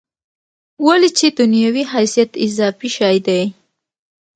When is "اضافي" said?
2.45-2.89